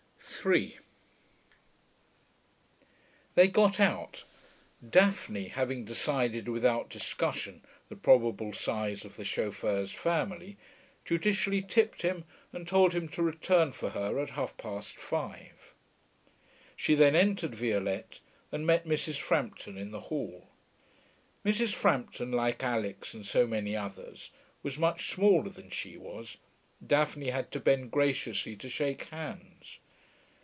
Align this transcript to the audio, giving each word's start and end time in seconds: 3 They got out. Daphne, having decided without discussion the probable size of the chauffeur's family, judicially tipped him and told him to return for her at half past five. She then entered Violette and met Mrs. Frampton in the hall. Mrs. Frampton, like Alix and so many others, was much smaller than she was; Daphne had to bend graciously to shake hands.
3 0.43 0.79
They 3.35 3.47
got 3.47 3.79
out. 3.79 4.23
Daphne, 4.89 5.49
having 5.49 5.85
decided 5.85 6.47
without 6.47 6.89
discussion 6.89 7.61
the 7.89 7.95
probable 7.95 8.51
size 8.51 9.05
of 9.05 9.17
the 9.17 9.23
chauffeur's 9.23 9.91
family, 9.91 10.57
judicially 11.05 11.61
tipped 11.61 12.01
him 12.01 12.23
and 12.51 12.67
told 12.67 12.93
him 12.93 13.07
to 13.09 13.21
return 13.21 13.71
for 13.71 13.89
her 13.91 14.17
at 14.17 14.31
half 14.31 14.57
past 14.57 14.97
five. 14.97 15.75
She 16.75 16.95
then 16.95 17.15
entered 17.15 17.53
Violette 17.53 18.19
and 18.51 18.65
met 18.65 18.87
Mrs. 18.87 19.19
Frampton 19.19 19.77
in 19.77 19.91
the 19.91 19.99
hall. 20.09 20.47
Mrs. 21.45 21.75
Frampton, 21.75 22.31
like 22.31 22.63
Alix 22.63 23.13
and 23.13 23.27
so 23.27 23.45
many 23.45 23.75
others, 23.77 24.31
was 24.63 24.79
much 24.79 25.11
smaller 25.11 25.49
than 25.51 25.69
she 25.69 25.97
was; 25.97 26.37
Daphne 26.87 27.29
had 27.29 27.51
to 27.51 27.59
bend 27.59 27.91
graciously 27.91 28.55
to 28.55 28.69
shake 28.69 29.03
hands. 29.09 29.77